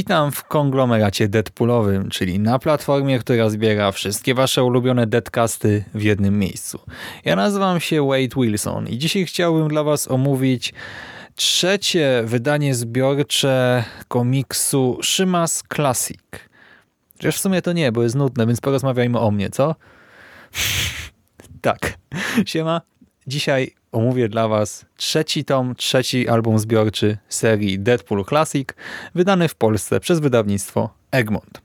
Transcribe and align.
Witam 0.00 0.32
w 0.32 0.44
konglomeracie 0.44 1.28
Deadpoolowym, 1.28 2.08
czyli 2.08 2.38
na 2.38 2.58
platformie, 2.58 3.18
która 3.18 3.50
zbiera 3.50 3.92
wszystkie 3.92 4.34
wasze 4.34 4.64
ulubione 4.64 5.06
deadcasty 5.06 5.84
w 5.94 6.02
jednym 6.02 6.38
miejscu. 6.38 6.80
Ja 7.24 7.36
nazywam 7.36 7.80
się 7.80 8.06
Wade 8.06 8.36
Wilson 8.36 8.88
i 8.88 8.98
dzisiaj 8.98 9.26
chciałbym 9.26 9.68
dla 9.68 9.84
was 9.84 10.10
omówić 10.10 10.74
trzecie 11.34 12.22
wydanie 12.24 12.74
zbiorcze 12.74 13.84
komiksu 14.08 14.98
Szymas 15.02 15.62
Classic. 15.74 16.20
Chociaż 17.16 17.36
w 17.36 17.40
sumie 17.40 17.62
to 17.62 17.72
nie, 17.72 17.92
bo 17.92 18.02
jest 18.02 18.14
nudne, 18.14 18.46
więc 18.46 18.60
porozmawiajmy 18.60 19.18
o 19.18 19.30
mnie, 19.30 19.50
co? 19.50 19.74
tak. 21.60 21.98
Siema. 22.46 22.80
Dzisiaj 23.26 23.74
omówię 23.92 24.28
dla 24.28 24.48
Was 24.48 24.86
trzeci 24.96 25.44
tom, 25.44 25.74
trzeci 25.74 26.28
album 26.28 26.58
zbiorczy 26.58 27.18
serii 27.28 27.78
Deadpool 27.78 28.24
Classic, 28.24 28.68
wydany 29.14 29.48
w 29.48 29.54
Polsce 29.54 30.00
przez 30.00 30.20
wydawnictwo 30.20 30.90
Egmont. 31.10 31.60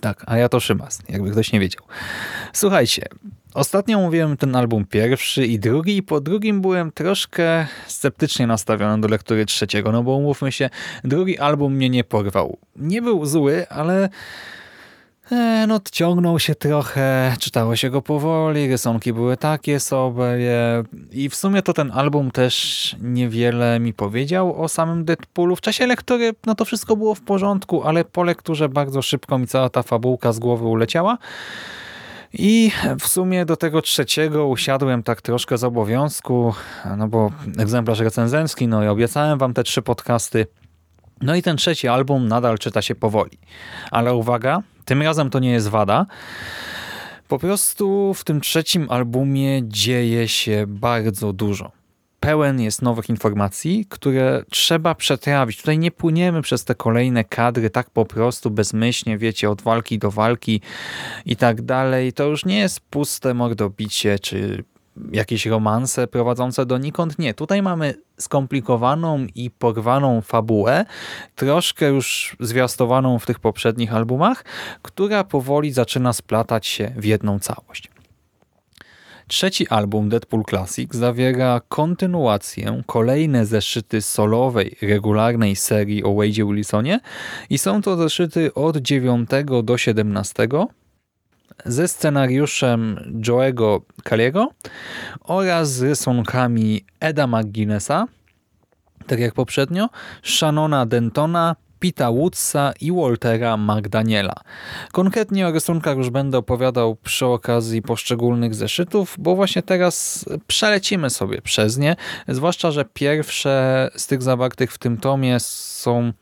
Tak, 0.00 0.24
a 0.26 0.36
ja 0.36 0.48
to 0.48 0.60
Szymas, 0.60 1.02
jakby 1.08 1.30
ktoś 1.30 1.52
nie 1.52 1.60
wiedział. 1.60 1.82
Słuchajcie, 2.52 3.02
ostatnio 3.54 3.98
mówiłem 3.98 4.36
ten 4.36 4.56
album 4.56 4.84
pierwszy 4.84 5.46
i 5.46 5.58
drugi, 5.58 5.96
i 5.96 6.02
po 6.02 6.20
drugim 6.20 6.60
byłem 6.60 6.92
troszkę 6.92 7.66
sceptycznie 7.86 8.46
nastawiony 8.46 9.02
do 9.02 9.08
lektury 9.08 9.46
trzeciego, 9.46 9.92
no 9.92 10.02
bo 10.02 10.16
umówmy 10.16 10.52
się, 10.52 10.70
drugi 11.04 11.38
album 11.38 11.74
mnie 11.74 11.90
nie 11.90 12.04
porwał. 12.04 12.58
Nie 12.76 13.02
był 13.02 13.26
zły, 13.26 13.68
ale 13.68 14.08
E, 15.32 15.64
no 15.68 15.80
ciągnął 15.92 16.38
się 16.38 16.54
trochę, 16.54 17.36
czytało 17.40 17.76
się 17.76 17.90
go 17.90 18.02
powoli, 18.02 18.68
rysunki 18.68 19.12
były 19.12 19.36
takie 19.36 19.80
sobie 19.80 20.38
i 21.12 21.28
w 21.28 21.36
sumie 21.36 21.62
to 21.62 21.72
ten 21.72 21.90
album 21.90 22.30
też 22.30 22.96
niewiele 23.00 23.80
mi 23.80 23.92
powiedział 23.92 24.62
o 24.62 24.68
samym 24.68 25.04
Deadpoolu. 25.04 25.56
W 25.56 25.60
czasie 25.60 25.86
lektury 25.86 26.32
no 26.46 26.54
to 26.54 26.64
wszystko 26.64 26.96
było 26.96 27.14
w 27.14 27.20
porządku, 27.20 27.82
ale 27.82 28.04
po 28.04 28.22
lekturze 28.22 28.68
bardzo 28.68 29.02
szybko 29.02 29.38
mi 29.38 29.46
cała 29.46 29.68
ta 29.68 29.82
fabułka 29.82 30.32
z 30.32 30.38
głowy 30.38 30.64
uleciała. 30.64 31.18
I 32.32 32.70
w 33.00 33.08
sumie 33.08 33.44
do 33.44 33.56
tego 33.56 33.82
trzeciego 33.82 34.46
usiadłem 34.46 35.02
tak 35.02 35.22
troszkę 35.22 35.58
z 35.58 35.64
obowiązku, 35.64 36.54
no 36.96 37.08
bo 37.08 37.30
egzemplarz 37.58 38.00
recenzencki, 38.00 38.68
no 38.68 38.84
i 38.84 38.88
obiecałem 38.88 39.38
wam 39.38 39.54
te 39.54 39.64
trzy 39.64 39.82
podcasty. 39.82 40.46
No 41.20 41.34
i 41.34 41.42
ten 41.42 41.56
trzeci 41.56 41.88
album 41.88 42.28
nadal 42.28 42.58
czyta 42.58 42.82
się 42.82 42.94
powoli. 42.94 43.38
Ale 43.90 44.14
uwaga, 44.14 44.62
tym 44.86 45.02
razem 45.02 45.30
to 45.30 45.38
nie 45.38 45.50
jest 45.50 45.68
wada. 45.68 46.06
Po 47.28 47.38
prostu 47.38 48.14
w 48.14 48.24
tym 48.24 48.40
trzecim 48.40 48.86
albumie 48.90 49.60
dzieje 49.62 50.28
się 50.28 50.64
bardzo 50.68 51.32
dużo. 51.32 51.72
Pełen 52.20 52.60
jest 52.60 52.82
nowych 52.82 53.08
informacji, 53.08 53.86
które 53.88 54.42
trzeba 54.50 54.94
przetrawić. 54.94 55.56
Tutaj 55.56 55.78
nie 55.78 55.90
płyniemy 55.90 56.42
przez 56.42 56.64
te 56.64 56.74
kolejne 56.74 57.24
kadry 57.24 57.70
tak 57.70 57.90
po 57.90 58.04
prostu, 58.04 58.50
bezmyślnie, 58.50 59.18
wiecie, 59.18 59.50
od 59.50 59.62
walki 59.62 59.98
do 59.98 60.10
walki 60.10 60.60
i 61.26 61.36
tak 61.36 61.62
dalej. 61.62 62.12
To 62.12 62.24
już 62.24 62.44
nie 62.44 62.58
jest 62.58 62.80
puste 62.80 63.34
mordobicie 63.34 64.18
czy 64.18 64.64
jakieś 65.12 65.46
romanse 65.46 66.06
prowadzące 66.06 66.66
donikąd. 66.66 67.18
Nie, 67.18 67.34
tutaj 67.34 67.62
mamy 67.62 67.94
skomplikowaną 68.18 69.26
i 69.34 69.50
porwaną 69.50 70.20
fabułę, 70.20 70.84
troszkę 71.34 71.88
już 71.88 72.36
zwiastowaną 72.40 73.18
w 73.18 73.26
tych 73.26 73.38
poprzednich 73.38 73.94
albumach, 73.94 74.44
która 74.82 75.24
powoli 75.24 75.72
zaczyna 75.72 76.12
splatać 76.12 76.66
się 76.66 76.92
w 76.96 77.04
jedną 77.04 77.38
całość. 77.38 77.90
Trzeci 79.28 79.68
album 79.68 80.08
Deadpool 80.08 80.44
Classic 80.50 80.94
zawiera 80.94 81.60
kontynuację, 81.68 82.82
kolejne 82.86 83.46
zeszyty 83.46 84.02
solowej, 84.02 84.76
regularnej 84.82 85.56
serii 85.56 86.04
o 86.04 86.08
Wade'ie 86.08 86.54
Wilsonie 86.54 87.00
i 87.50 87.58
są 87.58 87.82
to 87.82 87.96
zeszyty 87.96 88.54
od 88.54 88.76
9 88.76 89.30
do 89.62 89.78
17 89.78 90.48
ze 91.64 91.88
scenariuszem 91.88 92.96
Joe'ego 93.20 93.80
Kaliego 94.04 94.48
oraz 95.20 95.72
z 95.72 95.82
rysunkami 95.82 96.84
Eda 97.00 97.26
McGuinnessa, 97.26 98.06
tak 99.06 99.18
jak 99.18 99.34
poprzednio, 99.34 99.88
Shannona 100.22 100.86
Dentona, 100.86 101.56
Pita 101.80 102.12
Woodsa 102.12 102.72
i 102.80 102.92
Waltera 102.92 103.56
McDaniela. 103.56 104.34
Konkretnie 104.92 105.48
o 105.48 105.52
rysunkach 105.52 105.96
już 105.96 106.10
będę 106.10 106.38
opowiadał 106.38 106.96
przy 106.96 107.26
okazji 107.26 107.82
poszczególnych 107.82 108.54
zeszytów, 108.54 109.16
bo 109.18 109.36
właśnie 109.36 109.62
teraz 109.62 110.24
przelecimy 110.46 111.10
sobie 111.10 111.42
przez 111.42 111.78
nie, 111.78 111.96
zwłaszcza, 112.28 112.70
że 112.70 112.84
pierwsze 112.84 113.90
z 113.96 114.06
tych 114.06 114.22
zawartych 114.22 114.72
w 114.72 114.78
tym 114.78 114.96
tomie 114.96 115.40
są 115.40 116.12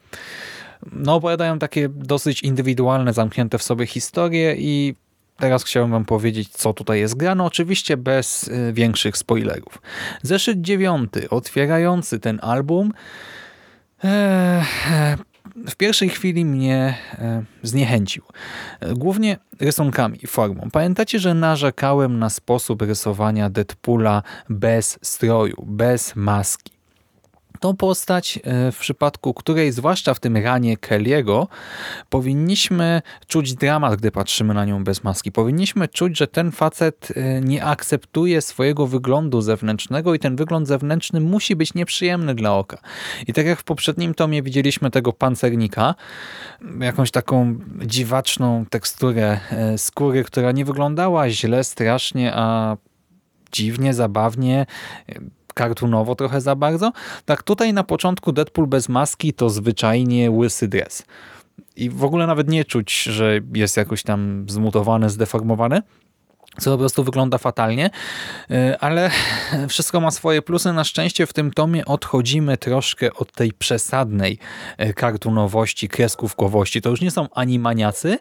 no 0.92 1.14
opowiadają 1.14 1.58
takie 1.58 1.88
dosyć 1.88 2.42
indywidualne, 2.42 3.12
zamknięte 3.12 3.58
w 3.58 3.62
sobie 3.62 3.86
historie 3.86 4.54
i 4.58 4.94
Teraz 5.36 5.64
chciałem 5.64 5.90
wam 5.90 6.04
powiedzieć, 6.04 6.48
co 6.48 6.72
tutaj 6.72 7.00
jest 7.00 7.16
grane, 7.16 7.44
oczywiście 7.44 7.96
bez 7.96 8.48
y, 8.48 8.72
większych 8.72 9.16
spoilerów. 9.16 9.82
Zeszyt 10.22 10.60
dziewiąty, 10.60 11.30
otwierający 11.30 12.20
ten 12.20 12.38
album, 12.42 12.92
w 15.68 15.76
pierwszej 15.76 16.08
chwili 16.08 16.44
mnie 16.44 16.94
e, 17.18 17.42
zniechęcił. 17.62 18.22
Głównie 18.94 19.36
rysunkami, 19.60 20.18
formą. 20.26 20.68
Pamiętacie, 20.72 21.18
że 21.18 21.34
narzekałem 21.34 22.18
na 22.18 22.30
sposób 22.30 22.82
rysowania 22.82 23.50
Deadpoola 23.50 24.22
bez 24.48 24.98
stroju, 25.02 25.64
bez 25.66 26.16
maski 26.16 26.73
tą 27.64 27.76
postać, 27.76 28.38
e, 28.44 28.72
w 28.72 28.78
przypadku 28.78 29.34
której, 29.34 29.72
zwłaszcza 29.72 30.14
w 30.14 30.20
tym 30.20 30.36
ranie 30.36 30.76
Kelly'ego, 30.76 31.46
powinniśmy 32.10 33.02
czuć 33.26 33.54
dramat, 33.54 33.96
gdy 33.96 34.10
patrzymy 34.10 34.54
na 34.54 34.64
nią 34.64 34.84
bez 34.84 35.04
maski. 35.04 35.32
Powinniśmy 35.32 35.88
czuć, 35.88 36.18
że 36.18 36.26
ten 36.26 36.52
facet 36.52 37.08
e, 37.16 37.40
nie 37.40 37.64
akceptuje 37.64 38.40
swojego 38.40 38.86
wyglądu 38.86 39.40
zewnętrznego 39.40 40.14
i 40.14 40.18
ten 40.18 40.36
wygląd 40.36 40.68
zewnętrzny 40.68 41.20
musi 41.20 41.56
być 41.56 41.74
nieprzyjemny 41.74 42.34
dla 42.34 42.54
oka. 42.54 42.78
I 43.26 43.32
tak 43.32 43.46
jak 43.46 43.60
w 43.60 43.64
poprzednim 43.64 44.14
tomie 44.14 44.42
widzieliśmy 44.42 44.90
tego 44.90 45.12
pancernika, 45.12 45.94
jakąś 46.80 47.10
taką 47.10 47.58
dziwaczną 47.86 48.64
teksturę 48.70 49.40
e, 49.50 49.78
skóry, 49.78 50.24
która 50.24 50.52
nie 50.52 50.64
wyglądała 50.64 51.30
źle, 51.30 51.64
strasznie, 51.64 52.32
a 52.34 52.76
dziwnie, 53.52 53.94
zabawnie, 53.94 54.66
kartunowo 55.54 56.14
trochę 56.14 56.40
za 56.40 56.56
bardzo. 56.56 56.92
Tak 57.24 57.42
tutaj 57.42 57.72
na 57.72 57.84
początku 57.84 58.32
Deadpool 58.32 58.66
bez 58.66 58.88
maski 58.88 59.32
to 59.32 59.50
zwyczajnie 59.50 60.30
łysy 60.30 60.68
dres. 60.68 61.02
I 61.76 61.90
w 61.90 62.04
ogóle 62.04 62.26
nawet 62.26 62.48
nie 62.48 62.64
czuć, 62.64 63.02
że 63.02 63.40
jest 63.54 63.76
jakoś 63.76 64.02
tam 64.02 64.46
zmutowany, 64.48 65.10
zdeformowany 65.10 65.82
co 66.58 66.70
po 66.70 66.78
prostu 66.78 67.04
wygląda 67.04 67.38
fatalnie, 67.38 67.90
e, 68.50 68.78
ale 68.80 69.10
wszystko 69.68 70.00
ma 70.00 70.10
swoje 70.10 70.42
plusy. 70.42 70.72
Na 70.72 70.84
szczęście 70.84 71.26
w 71.26 71.32
tym 71.32 71.52
tomie 71.52 71.84
odchodzimy 71.84 72.56
troszkę 72.56 73.14
od 73.14 73.32
tej 73.32 73.52
przesadnej 73.52 74.38
e, 74.76 74.92
kartunowości, 74.92 75.88
kreskówkowości. 75.88 76.82
To 76.82 76.90
już 76.90 77.00
nie 77.00 77.10
są 77.10 77.28
animaniacy, 77.34 78.18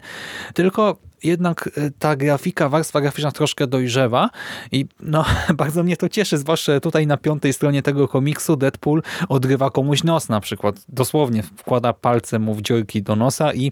tylko 0.53 0.97
jednak 1.24 1.70
e, 1.78 1.92
ta 2.00 2.16
grafika, 2.16 2.70
warstwa 2.70 3.02
graficzna 3.02 3.31
troszkę 3.31 3.68
dojrzewa 3.68 4.30
i 4.72 4.86
no, 5.00 5.25
bardzo 5.54 5.84
mnie 5.84 5.98
to 5.98 6.10
cieszy, 6.10 6.38
zwłaszcza 6.38 6.80
tutaj 6.80 7.08
na 7.08 7.18
piątej 7.18 7.54
stronie 7.54 7.81
tego 7.81 8.08
komiksu 8.08 8.56
Deadpool 8.56 9.02
odgrywa 9.30 9.70
komuś 9.70 10.04
nos 10.04 10.30
na 10.30 10.40
przykład. 10.40 10.86
Dosłownie 10.90 11.44
wkłada 11.44 11.94
palce 11.94 12.40
mu 12.40 12.56
w 12.56 12.62
dziurki 12.62 13.04
do 13.04 13.16
nosa 13.16 13.54
i 13.54 13.72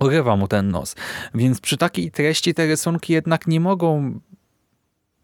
urywa 0.00 0.36
mu 0.36 0.48
ten 0.48 0.68
nos. 0.68 0.96
Więc 1.34 1.60
przy 1.60 1.76
takiej 1.76 2.10
treści 2.10 2.54
te 2.54 2.66
rysunki 2.66 3.12
jednak 3.12 3.46
nie 3.46 3.60
mogą 3.60 4.20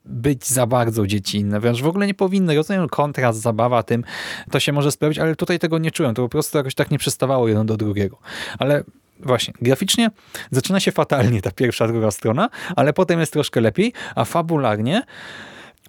być 0.04 0.46
za 0.46 0.66
bardzo 0.66 1.06
dziecinne, 1.06 1.60
wręcz 1.60 1.82
w 1.82 1.86
ogóle 1.86 2.06
nie 2.06 2.14
powinny. 2.14 2.56
Rozumiem 2.56 2.88
kontrast, 2.88 3.40
zabawa 3.40 3.82
tym, 3.82 4.04
to 4.50 4.60
się 4.60 4.72
może 4.72 4.92
spełnić, 4.92 5.18
ale 5.18 5.36
tutaj 5.36 5.58
tego 5.58 5.78
nie 5.78 5.90
czułem. 5.90 6.14
To 6.14 6.22
po 6.22 6.28
prostu 6.28 6.58
jakoś 6.58 6.74
tak 6.74 6.90
nie 6.90 6.98
przystawało 6.98 7.48
jedno 7.48 7.64
do 7.64 7.76
drugiego. 7.76 8.18
Ale 8.58 8.84
właśnie, 9.20 9.54
graficznie 9.62 10.10
zaczyna 10.50 10.80
się 10.80 10.92
fatalnie 10.92 11.42
ta 11.42 11.50
pierwsza, 11.50 11.88
druga 11.88 12.10
strona, 12.10 12.48
ale 12.76 12.92
potem 12.92 13.20
jest 13.20 13.32
troszkę 13.32 13.60
lepiej, 13.60 13.92
a 14.14 14.24
fabularnie 14.24 15.02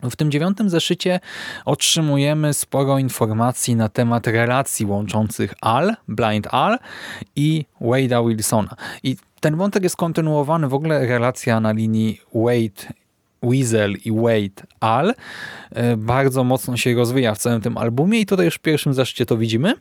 w 0.04 0.16
tym 0.16 0.32
dziewiątym 0.32 0.70
zeszycie 0.70 1.20
otrzymujemy 1.66 2.54
sporo 2.54 3.00
informacji 3.00 3.76
na 3.76 3.90
temat 3.90 4.28
relacji 4.28 4.86
łączących 4.86 5.54
Al, 5.62 5.96
Blind 6.08 6.48
Al 6.52 6.78
i 7.36 7.66
Wade'a 7.82 8.28
Wilsona. 8.28 8.76
I 9.04 9.18
ten 9.40 9.56
wątek 9.56 9.84
jest 9.84 9.96
kontynuowany, 9.96 10.68
w 10.68 10.74
ogóle 10.74 11.06
relacja 11.06 11.60
na 11.60 11.72
linii 11.72 12.22
Wade 12.34 12.94
Weasel 13.44 13.94
i 14.06 14.12
Wade 14.12 14.68
Al 14.80 15.14
e, 15.72 15.98
bardzo 15.98 16.44
mocno 16.44 16.78
się 16.78 16.96
rozwija 16.96 17.36
w 17.36 17.38
całym 17.38 17.62
tym 17.62 17.78
albumie 17.78 18.20
i 18.20 18.26
tutaj 18.26 18.46
już 18.46 18.56
w 18.56 18.60
pierwszym 18.60 18.94
zeszycie 18.94 19.26
to 19.26 19.38
widzimy. 19.38 19.74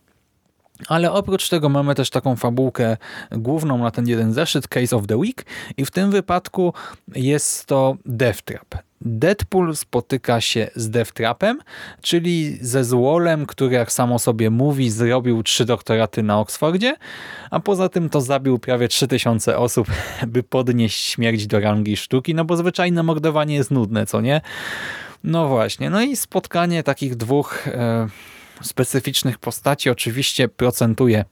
Ale 0.88 1.12
oprócz 1.12 1.48
tego 1.48 1.68
mamy 1.68 1.94
też 1.94 2.10
taką 2.10 2.36
fabułkę 2.36 2.96
główną 3.30 3.78
na 3.78 3.90
ten 3.90 4.08
jeden 4.08 4.32
zeszyt, 4.32 4.68
Case 4.68 4.96
of 4.96 5.06
the 5.06 5.16
Week 5.16 5.46
i 5.76 5.84
w 5.84 5.90
tym 5.90 6.10
wypadku 6.10 6.72
jest 7.14 7.66
to 7.66 7.96
Death 8.06 8.42
Trap. 8.42 8.86
Deadpool 9.00 9.76
spotyka 9.76 10.40
się 10.40 10.70
z 10.74 10.90
Death 10.90 11.12
Trapem, 11.12 11.58
czyli 12.02 12.58
ze 12.60 12.84
złolem, 12.84 13.46
który 13.46 13.74
jak 13.74 13.92
samo 13.92 14.18
sobie 14.18 14.50
mówi 14.50 14.90
zrobił 14.90 15.42
trzy 15.42 15.64
doktoraty 15.64 16.22
na 16.22 16.40
Oksfordzie, 16.40 16.96
a 17.50 17.60
poza 17.60 17.88
tym 17.88 18.08
to 18.08 18.20
zabił 18.20 18.58
prawie 18.58 18.88
3000 18.88 19.58
osób, 19.58 19.88
by 20.26 20.42
podnieść 20.42 21.04
śmierć 21.04 21.46
do 21.46 21.60
rangi 21.60 21.96
sztuki, 21.96 22.34
no 22.34 22.44
bo 22.44 22.56
zwyczajne 22.56 23.02
mordowanie 23.02 23.54
jest 23.54 23.70
nudne, 23.70 24.06
co 24.06 24.20
nie? 24.20 24.40
No 25.24 25.48
właśnie, 25.48 25.90
no 25.90 26.02
i 26.02 26.16
spotkanie 26.16 26.82
takich 26.82 27.16
dwóch... 27.16 27.68
E, 27.68 28.08
specyficznych 28.62 29.38
postaci 29.38 29.90
oczywiście 29.90 30.48
procentuje 30.48 31.24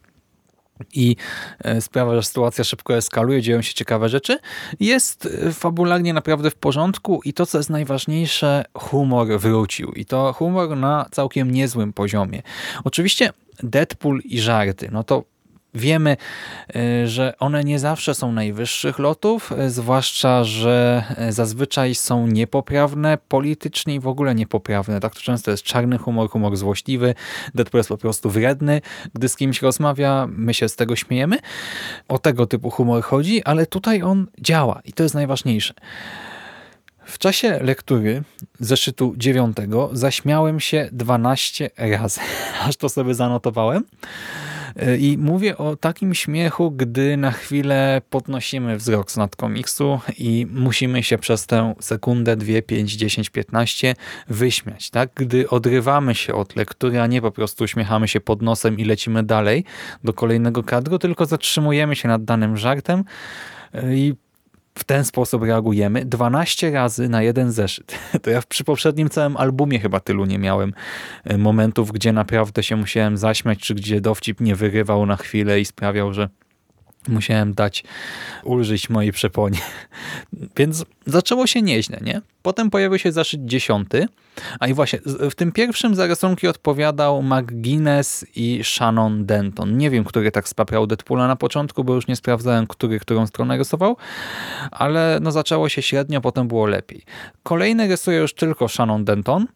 i 0.92 1.16
e, 1.64 1.80
sprawia, 1.80 2.14
że 2.14 2.22
sytuacja 2.22 2.64
szybko 2.64 2.96
eskaluje, 2.96 3.42
dzieją 3.42 3.62
się 3.62 3.74
ciekawe 3.74 4.08
rzeczy. 4.08 4.38
Jest 4.80 5.26
e, 5.26 5.52
fabularnie 5.52 6.12
naprawdę 6.12 6.50
w 6.50 6.54
porządku 6.54 7.20
i 7.24 7.32
to, 7.32 7.46
co 7.46 7.58
jest 7.58 7.70
najważniejsze, 7.70 8.64
humor 8.74 9.40
wrócił. 9.40 9.92
I 9.92 10.04
to 10.04 10.32
humor 10.32 10.76
na 10.76 11.06
całkiem 11.10 11.50
niezłym 11.50 11.92
poziomie. 11.92 12.42
Oczywiście 12.84 13.32
Deadpool 13.62 14.20
i 14.24 14.40
żarty, 14.40 14.88
no 14.92 15.04
to 15.04 15.24
Wiemy, 15.74 16.16
e, 16.76 17.08
że 17.08 17.34
one 17.38 17.64
nie 17.64 17.78
zawsze 17.78 18.14
są 18.14 18.32
najwyższych 18.32 18.98
lotów, 18.98 19.52
e, 19.52 19.70
zwłaszcza, 19.70 20.44
że 20.44 21.04
e, 21.16 21.32
zazwyczaj 21.32 21.94
są 21.94 22.26
niepoprawne 22.26 23.18
politycznie 23.28 23.94
i 23.94 24.00
w 24.00 24.08
ogóle 24.08 24.34
niepoprawne. 24.34 25.00
Tak 25.00 25.14
to 25.14 25.20
często 25.20 25.50
jest 25.50 25.62
czarny 25.62 25.98
humor, 25.98 26.30
humor 26.30 26.56
złośliwy, 26.56 27.14
Deadpool 27.54 27.78
jest 27.78 27.88
po 27.88 27.98
prostu 27.98 28.30
wredny. 28.30 28.80
Gdy 29.14 29.28
z 29.28 29.36
kimś 29.36 29.62
rozmawia, 29.62 30.28
my 30.30 30.54
się 30.54 30.68
z 30.68 30.76
tego 30.76 30.96
śmiejemy. 30.96 31.38
O 32.08 32.18
tego 32.18 32.46
typu 32.46 32.70
humor 32.70 33.02
chodzi, 33.02 33.44
ale 33.44 33.66
tutaj 33.66 34.02
on 34.02 34.26
działa 34.40 34.80
i 34.84 34.92
to 34.92 35.02
jest 35.02 35.14
najważniejsze. 35.14 35.74
W 37.06 37.18
czasie 37.18 37.58
lektury 37.62 38.22
zeszytu 38.60 39.14
dziewiątego 39.16 39.90
zaśmiałem 39.92 40.60
się 40.60 40.88
12 40.92 41.70
razy, 41.78 42.20
aż 42.66 42.76
to 42.76 42.88
sobie 42.88 43.14
zanotowałem. 43.14 43.84
I 44.98 45.18
mówię 45.18 45.58
o 45.58 45.76
takim 45.76 46.14
śmiechu, 46.14 46.70
gdy 46.70 47.16
na 47.16 47.30
chwilę 47.30 48.02
podnosimy 48.10 48.76
wzrok 48.76 49.10
z 49.10 49.16
nad 49.16 49.36
komiksu 49.36 50.00
i 50.18 50.46
musimy 50.50 51.02
się 51.02 51.18
przez 51.18 51.46
tę 51.46 51.74
sekundę, 51.80 52.36
dwie, 52.36 52.62
pięć, 52.62 52.92
dziesięć, 52.92 53.30
piętnaście 53.30 53.94
wyśmiać. 54.28 54.90
Tak? 54.90 55.10
Gdy 55.14 55.50
odrywamy 55.50 56.14
się 56.14 56.34
od 56.34 56.56
lektury, 56.56 57.00
a 57.00 57.06
nie 57.06 57.22
po 57.22 57.30
prostu 57.30 57.64
uśmiechamy 57.64 58.08
się 58.08 58.20
pod 58.20 58.42
nosem 58.42 58.78
i 58.78 58.84
lecimy 58.84 59.22
dalej 59.22 59.64
do 60.04 60.12
kolejnego 60.12 60.62
kadru, 60.62 60.98
tylko 60.98 61.26
zatrzymujemy 61.26 61.96
się 61.96 62.08
nad 62.08 62.24
danym 62.24 62.56
żartem 62.56 63.04
i 63.90 64.14
w 64.78 64.84
ten 64.84 65.04
sposób 65.04 65.42
reagujemy 65.42 66.04
12 66.04 66.70
razy 66.70 67.08
na 67.08 67.22
jeden 67.22 67.52
zeszyt. 67.52 67.98
To 68.22 68.30
ja 68.30 68.42
przy 68.48 68.64
poprzednim 68.64 69.10
całym 69.10 69.36
albumie 69.36 69.80
chyba 69.80 70.00
tylu 70.00 70.24
nie 70.24 70.38
miałem 70.38 70.72
e, 71.24 71.38
momentów, 71.38 71.92
gdzie 71.92 72.12
naprawdę 72.12 72.62
się 72.62 72.76
musiałem 72.76 73.16
zaśmiać, 73.16 73.58
czy 73.58 73.74
gdzie 73.74 74.00
dowcip 74.00 74.40
nie 74.40 74.56
wyrywał 74.56 75.06
na 75.06 75.16
chwilę 75.16 75.60
i 75.60 75.64
sprawiał, 75.64 76.12
że 76.12 76.28
musiałem 77.08 77.54
dać 77.54 77.84
ulżyć 78.44 78.90
mojej 78.90 79.12
przeponie. 79.12 79.58
Więc 80.56 80.84
zaczęło 81.06 81.46
się 81.46 81.62
nieźle, 81.62 81.98
nie? 82.02 82.20
Potem 82.42 82.70
pojawił 82.70 82.98
się 82.98 83.12
zaszyt 83.12 83.44
dziesiąty, 83.44 84.06
a 84.60 84.66
i 84.68 84.74
właśnie 84.74 84.98
w 85.06 85.34
tym 85.34 85.52
pierwszym 85.52 85.94
za 85.94 86.06
rysunki 86.06 86.48
odpowiadał 86.48 87.22
McGuinness 87.22 88.26
i 88.36 88.60
Shannon 88.64 89.26
Denton. 89.26 89.78
Nie 89.78 89.90
wiem, 89.90 90.04
który 90.04 90.30
tak 90.30 90.48
spaprał 90.48 90.86
Deadpoola 90.86 91.28
na 91.28 91.36
początku, 91.36 91.84
bo 91.84 91.94
już 91.94 92.06
nie 92.06 92.16
sprawdzałem, 92.16 92.66
który 92.66 93.00
którą 93.00 93.26
stronę 93.26 93.58
rysował, 93.58 93.96
ale 94.70 95.18
no 95.22 95.32
zaczęło 95.32 95.68
się 95.68 95.82
średnio, 95.82 96.20
potem 96.20 96.48
było 96.48 96.66
lepiej. 96.66 97.02
Kolejny 97.42 97.88
rysuje 97.88 98.18
już 98.18 98.34
tylko 98.34 98.68
Shannon 98.68 99.04
Denton. 99.04 99.46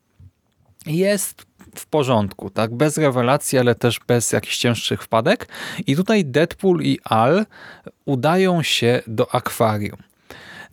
Jest 0.86 1.47
w 1.78 1.86
porządku, 1.86 2.50
tak? 2.50 2.74
Bez 2.74 2.98
rewelacji, 2.98 3.58
ale 3.58 3.74
też 3.74 4.00
bez 4.08 4.32
jakichś 4.32 4.58
cięższych 4.58 5.02
wpadek. 5.02 5.48
I 5.86 5.96
tutaj 5.96 6.24
Deadpool 6.24 6.82
i 6.82 6.98
Al 7.04 7.46
udają 8.04 8.62
się 8.62 9.02
do 9.06 9.34
akwarium. 9.34 9.98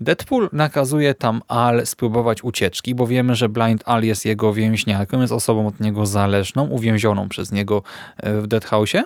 Deadpool 0.02 0.50
nakazuje 0.54 1.14
tam 1.14 1.42
Al 1.48 1.86
spróbować 1.86 2.44
ucieczki, 2.44 2.96
bo 2.96 3.08
wiemy, 3.08 3.36
że 3.36 3.50
Blind 3.50 3.84
Al 3.86 4.04
jest 4.04 4.26
jego 4.26 4.54
więźniarką, 4.54 5.22
jest 5.22 5.34
osobą 5.34 5.68
od 5.68 5.80
niego 5.80 6.06
zależną, 6.06 6.68
uwięzioną 6.68 7.30
przez 7.30 7.52
niego 7.52 7.84
e, 8.18 8.42
w 8.42 8.48
Dead 8.48 8.66
House'ie. 8.66 9.04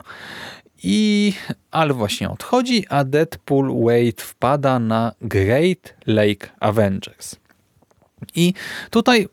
I 0.83 1.33
Al 1.71 1.93
właśnie 1.93 2.29
odchodzi, 2.29 2.85
a 2.89 3.03
Deadpool 3.03 3.83
Wade 3.83 4.21
wpada 4.21 4.79
na 4.79 5.11
Great 5.21 5.93
Lake 6.07 6.49
Avengers. 6.59 7.35
I 8.35 8.53
tutaj 8.89 9.27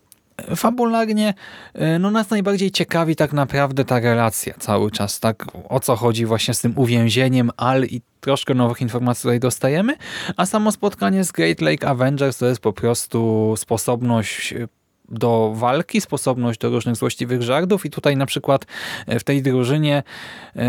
fabularnie 0.57 1.35
e, 1.75 1.99
no 1.99 2.11
nas 2.11 2.31
najbardziej 2.31 2.71
ciekawi 2.71 3.17
tak 3.17 3.33
naprawdę 3.33 3.85
ta 3.85 4.01
relacja 4.01 4.55
cały 4.59 4.91
czas, 4.91 5.21
tak? 5.21 5.47
O 5.69 5.81
co 5.81 5.97
chodzi 5.97 6.27
właśnie 6.27 6.55
z 6.55 6.61
tym 6.61 6.79
uwięzieniem 6.79 7.51
Al 7.57 7.85
i 7.85 8.01
troszkę 8.21 8.55
nowych 8.55 8.81
informacji 8.81 9.23
tutaj 9.23 9.41
dostajemy, 9.41 9.97
a 10.37 10.47
samo 10.47 10.73
spotkanie 10.73 11.25
z 11.25 11.33
Great 11.33 11.61
Lake 11.61 11.89
Avengers 11.89 12.39
to 12.39 12.47
jest 12.47 12.61
po 12.61 12.73
prostu 12.73 13.55
sposobność 13.57 14.53
e, 14.53 14.69
do 15.09 15.53
walki, 15.55 16.01
sposobność 16.01 16.61
do 16.61 16.71
różnych 16.71 16.97
złośliwych 16.97 17.43
żartów 17.43 17.87
i 17.87 17.91
tutaj 17.91 18.17
na 18.17 18.27
przykład 18.27 18.67
e, 19.07 19.19
w 19.19 19.25
tej 19.25 19.43
drużynie 19.43 20.03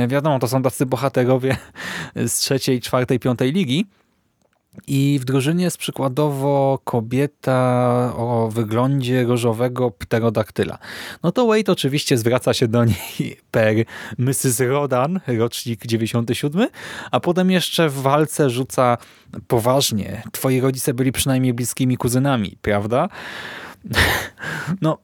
wiadomo, 0.07 0.39
to 0.39 0.47
są 0.47 0.63
tacy 0.63 0.85
bohaterowie 0.85 1.57
z 2.15 2.33
trzeciej, 2.33 2.81
czwartej, 2.81 3.19
piątej 3.19 3.51
ligi, 3.51 3.85
i 4.87 5.19
w 5.21 5.25
drużynie 5.25 5.63
jest 5.63 5.77
przykładowo 5.77 6.79
kobieta 6.83 8.13
o 8.17 8.49
wyglądzie 8.53 9.23
różowego 9.23 9.91
pterodaktyla. 9.91 10.77
No 11.23 11.31
to 11.31 11.47
Wade 11.47 11.71
oczywiście 11.71 12.17
zwraca 12.17 12.53
się 12.53 12.67
do 12.67 12.85
niej 12.85 13.37
per 13.51 13.75
Mrs. 14.17 14.59
Rodan, 14.59 15.19
rocznik 15.27 15.85
97, 15.85 16.67
a 17.11 17.19
potem 17.19 17.51
jeszcze 17.51 17.89
w 17.89 18.01
walce 18.01 18.49
rzuca 18.49 18.97
poważnie. 19.47 20.23
Twoi 20.31 20.59
rodzice 20.59 20.93
byli 20.93 21.11
przynajmniej 21.11 21.53
bliskimi 21.53 21.97
kuzynami, 21.97 22.57
prawda? 22.61 23.09
No, 24.81 24.97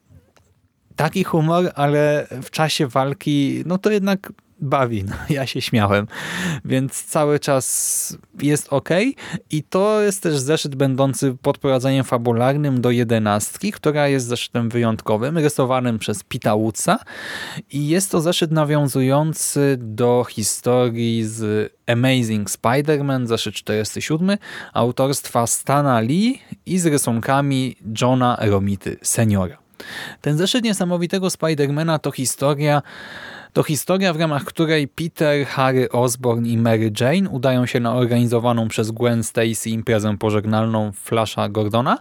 taki 0.95 1.23
humor, 1.23 1.71
ale 1.75 2.27
w 2.43 2.49
czasie 2.51 2.87
walki, 2.87 3.63
no 3.65 3.77
to 3.77 3.91
jednak 3.91 4.31
bawi. 4.63 5.03
No, 5.03 5.15
ja 5.35 5.47
się 5.47 5.61
śmiałem, 5.61 6.07
więc 6.65 7.03
cały 7.03 7.39
czas 7.39 8.17
jest 8.41 8.67
ok. 8.73 8.89
I 9.49 9.63
to 9.63 10.01
jest 10.01 10.23
też 10.23 10.37
zeszyt 10.37 10.75
będący 10.75 11.37
podprowadzeniem 11.41 12.03
fabularnym 12.03 12.81
do 12.81 12.91
jedenastki, 12.91 13.71
która 13.71 14.07
jest 14.07 14.27
zeszytem 14.27 14.69
wyjątkowym, 14.69 15.37
rysowanym 15.37 15.99
przez 15.99 16.23
Pita 16.23 16.55
Woodsa 16.55 16.99
i 17.71 17.87
jest 17.87 18.11
to 18.11 18.21
zeszyt 18.21 18.51
nawiązujący 18.51 19.77
do 19.79 20.25
historii 20.29 21.25
z 21.25 21.73
Amazing 21.87 22.49
Spider-Man, 22.49 23.27
zeszyt 23.27 23.55
47, 23.55 24.37
autorstwa 24.73 25.47
Stana 25.47 25.99
Lee 25.99 26.41
i 26.65 26.79
z 26.79 26.85
rysunkami 26.85 27.75
Johna 28.01 28.37
Romity 28.41 28.97
seniora. 29.01 29.57
Ten 30.21 30.37
zeszyt 30.37 30.63
niesamowitego 30.63 31.29
Spidermana 31.29 31.99
to 31.99 32.11
historia 32.11 32.81
to 33.53 33.63
historia, 33.63 34.13
w 34.13 34.19
ramach 34.19 34.43
której 34.43 34.87
Peter, 34.87 35.45
Harry 35.45 35.89
Osborn 35.89 36.45
i 36.45 36.57
Mary 36.57 36.91
Jane 36.99 37.29
udają 37.29 37.65
się 37.65 37.79
na 37.79 37.95
organizowaną 37.95 38.67
przez 38.67 38.91
Gwen 38.91 39.23
Stacy 39.23 39.69
imprezę 39.69 40.17
pożegnalną 40.17 40.91
Flasha 40.91 41.49
Gordona. 41.49 41.97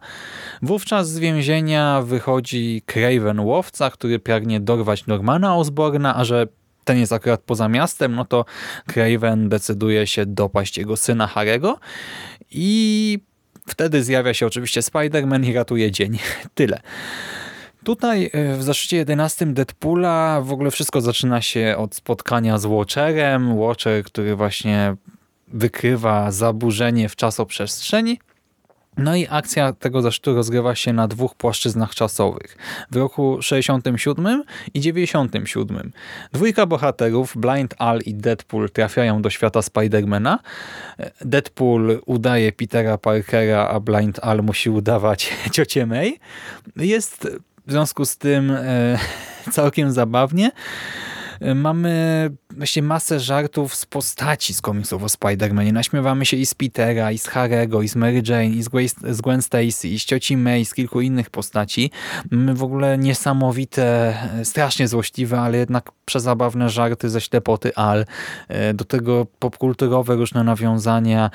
Wówczas 0.62 1.10
z 1.10 1.18
więzienia 1.18 2.02
wychodzi 2.02 2.82
Craven 2.86 3.40
Łowca, 3.40 3.90
który 3.90 4.18
pragnie 4.18 4.60
dorwać 4.60 5.06
Normana 5.06 5.56
Osborna, 5.56 6.16
a 6.16 6.24
że 6.24 6.46
ten 6.84 6.98
jest 6.98 7.12
akurat 7.12 7.40
poza 7.40 7.68
miastem, 7.68 8.14
no 8.14 8.24
to 8.24 8.44
Craven 8.86 9.48
decyduje 9.48 10.06
się 10.06 10.26
dopaść 10.26 10.78
jego 10.78 10.96
syna 10.96 11.26
Harego 11.26 11.78
i 12.50 13.18
wtedy 13.66 14.04
zjawia 14.04 14.34
się 14.34 14.46
oczywiście 14.46 14.80
Spider-Man 14.80 15.46
i 15.46 15.52
ratuje 15.52 15.90
dzień. 15.90 16.18
Tyle. 16.54 16.80
Tutaj 17.84 18.30
e, 18.32 18.56
w 18.56 18.62
zeszycie 18.62 18.96
11 18.96 19.46
Deadpoola 19.46 20.40
w 20.40 20.52
ogóle 20.52 20.70
wszystko 20.70 21.00
zaczyna 21.00 21.40
się 21.40 21.74
od 21.78 21.94
spotkania 21.94 22.58
z 22.58 22.66
Watcherem. 22.66 23.58
Watcher, 23.58 24.04
który 24.04 24.36
właśnie 24.36 24.96
wykrywa 25.48 26.30
zaburzenie 26.30 27.08
w 27.08 27.16
czasoprzestrzeni. 27.16 28.18
No 28.96 29.16
i 29.16 29.26
akcja 29.30 29.72
tego 29.72 30.02
zeszytu 30.02 30.34
rozgrywa 30.34 30.74
się 30.74 30.92
na 30.92 31.08
dwóch 31.08 31.34
płaszczyznach 31.34 31.94
czasowych. 31.94 32.56
W 32.90 32.96
roku 32.96 33.42
67 33.42 34.42
i 34.74 34.80
97. 34.80 35.92
Dwójka 36.32 36.66
bohaterów, 36.66 37.36
Blind 37.36 37.74
Al 37.78 38.00
i 38.06 38.14
Deadpool, 38.14 38.70
trafiają 38.70 39.22
do 39.22 39.30
świata 39.30 39.62
Spidermana. 39.62 40.38
Deadpool 41.20 42.00
udaje 42.06 42.52
Petera 42.52 42.98
Parkera, 42.98 43.68
a 43.68 43.80
Blind 43.80 44.18
Al 44.22 44.42
musi 44.42 44.70
udawać 44.70 45.32
ciocię 45.54 45.86
May. 45.86 46.18
Jest 46.76 47.28
w 47.66 47.70
związku 47.70 48.04
z 48.04 48.16
tym 48.16 48.50
e, 48.50 48.98
całkiem 49.52 49.92
zabawnie. 49.92 50.50
Mamy 51.54 52.30
właśnie 52.56 52.82
masę 52.82 53.20
żartów 53.20 53.74
z 53.74 53.86
postaci 53.86 54.54
z 54.54 54.60
komiksów 54.60 55.02
o 55.02 55.06
Spider-Manie. 55.06 55.72
Naśmiewamy 55.72 56.26
się 56.26 56.36
i 56.36 56.46
z 56.46 56.54
Petera, 56.54 57.12
i 57.12 57.18
z 57.18 57.26
Harego, 57.26 57.82
i 57.82 57.88
z 57.88 57.96
Mary 57.96 58.22
Jane, 58.28 58.46
i 58.46 58.62
z 58.62 59.20
Gwen, 59.20 59.42
Stacy, 59.42 59.88
i 59.88 59.98
z 59.98 60.04
cioci 60.04 60.36
May, 60.36 60.64
z 60.64 60.74
kilku 60.74 61.00
innych 61.00 61.30
postaci. 61.30 61.90
Mamy 62.30 62.54
w 62.54 62.62
ogóle 62.62 62.98
niesamowite, 62.98 64.14
strasznie 64.44 64.88
złośliwe, 64.88 65.40
ale 65.40 65.58
jednak 65.58 65.90
przezabawne 66.04 66.70
żarty 66.70 67.10
ze 67.10 67.20
ślepoty 67.20 67.74
Al. 67.74 68.06
Do 68.74 68.84
tego 68.84 69.26
popkulturowe 69.38 70.16
różne 70.16 70.44
nawiązania, 70.44 71.30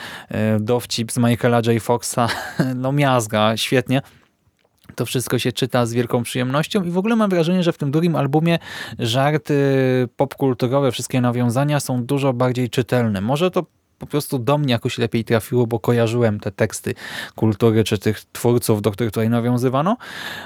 dowcip 0.59 1.11
z 1.11 1.17
Michaela 1.17 1.61
J. 1.65 1.83
Foxa. 1.83 2.27
No 2.75 2.91
miazga, 2.91 3.57
świetnie 3.57 4.01
to 4.97 5.05
wszystko 5.05 5.39
się 5.39 5.51
czyta 5.51 5.85
z 5.85 5.93
wielką 5.93 6.23
przyjemnością 6.23 6.83
i 6.83 6.89
w 6.89 6.97
ogóle 6.97 7.15
mam 7.15 7.29
wrażenie, 7.29 7.63
że 7.63 7.73
w 7.73 7.77
tym 7.77 7.91
drugim 7.91 8.15
albumie 8.15 8.59
żarty 8.99 9.57
popkulturowe, 10.15 10.91
wszystkie 10.91 11.21
nawiązania 11.21 11.79
są 11.79 12.03
dużo 12.03 12.33
bardziej 12.33 12.69
czytelne. 12.69 13.21
Może 13.21 13.51
to 13.51 13.65
po 13.99 14.07
prostu 14.07 14.39
do 14.39 14.57
mnie 14.57 14.71
jakoś 14.71 14.97
lepiej 14.97 15.23
trafiło, 15.23 15.67
bo 15.67 15.79
kojarzyłem 15.79 16.39
te 16.39 16.51
teksty 16.51 16.93
kultury 17.35 17.83
czy 17.83 17.97
tych 17.97 18.25
twórców, 18.25 18.81
do 18.81 18.91
których 18.91 19.11
tutaj 19.11 19.29
nawiązywano, 19.29 19.97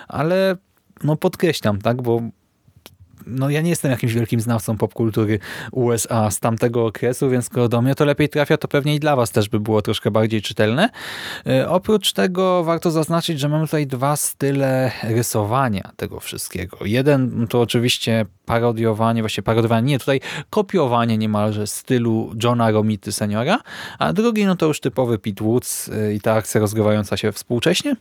ale 0.07 0.55
no 1.03 1.15
podkreślam, 1.15 1.81
tak, 1.81 2.01
bo 2.01 2.21
no 3.27 3.49
ja 3.49 3.61
nie 3.61 3.69
jestem 3.69 3.91
jakimś 3.91 4.13
wielkim 4.13 4.39
znawcą 4.39 4.77
popkultury 4.77 5.39
USA 5.71 6.31
z 6.31 6.39
tamtego 6.39 6.85
okresu, 6.85 7.29
więc 7.29 7.45
skoro 7.45 7.67
do 7.67 7.81
mnie 7.81 7.95
to 7.95 8.05
lepiej 8.05 8.29
trafia, 8.29 8.57
to 8.57 8.67
pewnie 8.67 8.95
i 8.95 8.99
dla 8.99 9.15
was 9.15 9.31
też 9.31 9.49
by 9.49 9.59
było 9.59 9.81
troszkę 9.81 10.11
bardziej 10.11 10.41
czytelne. 10.41 10.89
E, 11.47 11.69
oprócz 11.69 12.13
tego 12.13 12.63
warto 12.63 12.91
zaznaczyć, 12.91 13.39
że 13.39 13.49
mamy 13.49 13.65
tutaj 13.65 13.87
dwa 13.87 14.15
style 14.15 14.91
rysowania 15.03 15.91
tego 15.95 16.19
wszystkiego. 16.19 16.77
Jeden 16.85 17.47
to 17.47 17.61
oczywiście 17.61 18.25
parodiowanie, 18.45 19.21
właśnie 19.21 19.43
parodiowanie, 19.43 19.87
nie, 19.87 19.99
tutaj 19.99 20.21
kopiowanie 20.49 21.17
niemalże 21.17 21.67
stylu 21.67 22.31
Johna 22.43 22.71
Romity 22.71 23.11
seniora, 23.11 23.59
a 23.99 24.13
drugi 24.13 24.45
no 24.45 24.55
to 24.55 24.65
już 24.65 24.79
typowy 24.79 25.19
Pete 25.19 25.43
Woods 25.43 25.89
e, 25.89 26.13
i 26.13 26.21
ta 26.21 26.33
akcja 26.33 26.61
rozgrywająca 26.61 27.17
się 27.17 27.31
współcześnie. 27.31 27.95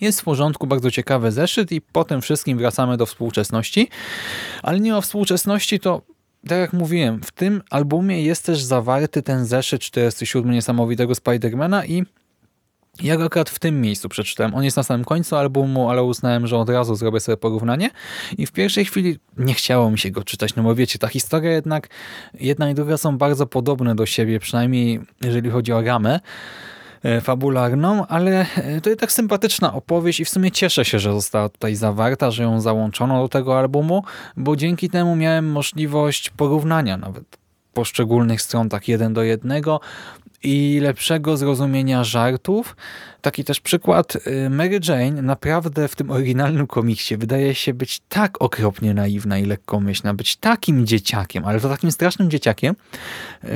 Jest 0.00 0.20
w 0.20 0.24
porządku, 0.24 0.66
bardzo 0.66 0.90
ciekawy 0.90 1.32
zeszyt 1.32 1.72
i 1.72 1.80
po 1.80 2.04
tym 2.04 2.22
wszystkim 2.22 2.58
wracamy 2.58 2.96
do 2.96 3.06
współczesności. 3.06 3.88
Ale 4.62 4.80
nie 4.80 4.96
o 4.96 5.00
współczesności, 5.00 5.80
to 5.80 6.02
tak 6.48 6.58
jak 6.58 6.72
mówiłem, 6.72 7.22
w 7.22 7.32
tym 7.32 7.62
albumie 7.70 8.22
jest 8.22 8.46
też 8.46 8.62
zawarty 8.62 9.22
ten 9.22 9.46
zeszyt 9.46 9.82
47 9.82 10.50
niesamowitego 10.50 11.14
Spidermana 11.14 11.86
i 11.86 12.04
ja 13.02 13.16
go 13.16 13.24
akurat 13.24 13.50
w 13.50 13.58
tym 13.58 13.80
miejscu 13.80 14.08
przeczytałem. 14.08 14.54
On 14.54 14.64
jest 14.64 14.76
na 14.76 14.82
samym 14.82 15.04
końcu 15.04 15.36
albumu, 15.36 15.90
ale 15.90 16.02
uznałem, 16.02 16.46
że 16.46 16.58
od 16.58 16.70
razu 16.70 16.94
zrobię 16.94 17.20
sobie 17.20 17.36
porównanie. 17.36 17.90
I 18.38 18.46
w 18.46 18.52
pierwszej 18.52 18.84
chwili 18.84 19.18
nie 19.38 19.54
chciało 19.54 19.90
mi 19.90 19.98
się 19.98 20.10
go 20.10 20.24
czytać, 20.24 20.54
no 20.54 20.62
bo 20.62 20.74
wiecie, 20.74 20.98
ta 20.98 21.08
historia 21.08 21.50
jednak, 21.50 21.88
jedna 22.34 22.70
i 22.70 22.74
druga 22.74 22.96
są 22.96 23.18
bardzo 23.18 23.46
podobne 23.46 23.94
do 23.94 24.06
siebie, 24.06 24.40
przynajmniej 24.40 25.00
jeżeli 25.22 25.50
chodzi 25.50 25.72
o 25.72 25.82
ramę. 25.82 26.20
E, 27.02 27.20
fabularną, 27.20 28.06
ale 28.06 28.46
e, 28.56 28.80
to 28.80 28.90
jest 28.90 29.00
tak 29.00 29.12
sympatyczna 29.12 29.74
opowieść 29.74 30.20
i 30.20 30.24
w 30.24 30.28
sumie 30.28 30.50
cieszę 30.50 30.84
się, 30.84 30.98
że 30.98 31.12
została 31.12 31.48
tutaj 31.48 31.74
zawarta, 31.74 32.30
że 32.30 32.42
ją 32.42 32.60
załączono 32.60 33.22
do 33.22 33.28
tego 33.28 33.58
albumu, 33.58 34.04
bo 34.36 34.56
dzięki 34.56 34.90
temu 34.90 35.16
miałem 35.16 35.50
możliwość 35.50 36.30
porównania 36.30 36.96
nawet 36.96 37.24
poszczególnych 37.72 38.42
stron 38.42 38.68
tak 38.68 38.88
jeden 38.88 39.14
do 39.14 39.22
jednego 39.22 39.80
i 40.42 40.78
lepszego 40.82 41.36
zrozumienia 41.36 42.04
żartów. 42.04 42.76
Taki 43.20 43.44
też 43.44 43.60
przykład. 43.60 44.16
Y, 44.26 44.50
Mary 44.50 44.80
Jane 44.88 45.22
naprawdę 45.22 45.88
w 45.88 45.96
tym 45.96 46.10
oryginalnym 46.10 46.66
komiksie 46.66 47.16
wydaje 47.16 47.54
się 47.54 47.74
być 47.74 48.00
tak 48.08 48.42
okropnie 48.42 48.94
naiwna 48.94 49.38
i 49.38 49.44
lekkomyślna, 49.44 50.14
być 50.14 50.36
takim 50.36 50.86
dzieciakiem, 50.86 51.44
ale 51.44 51.60
to 51.60 51.68
takim 51.68 51.92
strasznym 51.92 52.30
dzieciakiem, 52.30 52.74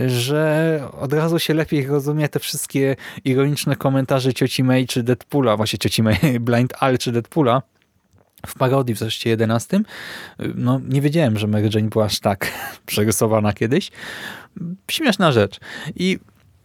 że 0.07 0.81
od 1.01 1.13
razu 1.13 1.39
się 1.39 1.55
lepiej 1.55 1.87
rozumie 1.87 2.29
te 2.29 2.41
wszystkie 2.41 2.97
ironiczne 3.25 3.77
komentarze 3.77 4.35
cioci 4.35 4.65
May 4.65 4.87
czy 4.87 5.03
Deadpoola, 5.03 5.57
właśnie 5.57 5.79
cioci 5.79 6.03
May, 6.03 6.19
Blind 6.41 6.75
Al 6.81 6.99
czy 6.99 7.13
Deadpoola, 7.13 7.63
w 8.47 8.55
parodii 8.55 8.95
w 8.95 8.99
zeszcie 8.99 9.31
11. 9.31 9.81
No, 10.55 10.81
nie 10.89 11.01
wiedziałem, 11.01 11.39
że 11.39 11.47
Mary 11.47 11.71
Jane 11.75 11.89
była 11.89 12.05
aż 12.05 12.21
tak 12.21 12.53
przerysowana 12.87 13.53
kiedyś. 13.53 13.91
Śmieszna 14.91 15.33
rzecz. 15.33 15.61
I 15.97 16.19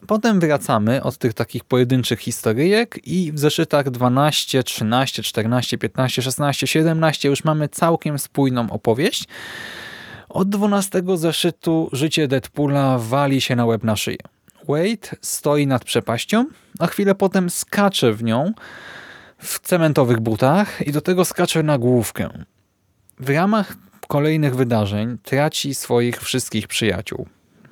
Potem 0.09 0.39
wracamy 0.39 1.03
od 1.03 1.17
tych 1.17 1.33
takich 1.33 1.63
pojedynczych 1.63 2.19
historyjek 2.19 3.07
i 3.07 3.31
w 3.31 3.39
zeszytach 3.39 3.89
12, 3.89 4.63
13, 4.63 5.23
14, 5.23 5.77
15, 5.77 6.21
16, 6.21 6.67
17 6.67 7.29
już 7.29 7.43
mamy 7.43 7.67
całkiem 7.67 8.19
spójną 8.19 8.69
opowieść. 8.69 9.27
Od 10.29 10.49
12 10.49 11.01
zeszytu 11.15 11.89
życie 11.91 12.27
Deadpoola 12.27 12.97
wali 12.99 13.41
się 13.41 13.55
na 13.55 13.65
łeb 13.65 13.83
na 13.83 13.95
szyję. 13.95 14.17
Wade 14.67 15.17
stoi 15.21 15.67
nad 15.67 15.85
przepaścią, 15.85 16.45
a 16.79 16.87
chwilę 16.87 17.15
potem 17.15 17.49
skacze 17.49 18.13
w 18.13 18.23
nią 18.23 18.53
w 19.37 19.59
cementowych 19.59 20.19
butach 20.19 20.87
i 20.87 20.91
do 20.91 21.01
tego 21.01 21.25
skacze 21.25 21.63
na 21.63 21.77
główkę. 21.77 22.29
W 23.19 23.29
ramach 23.29 23.75
kolejnych 24.07 24.55
wydarzeń 24.55 25.17
traci 25.23 25.75
swoich 25.75 26.21
wszystkich 26.21 26.67
przyjaciół. 26.67 27.27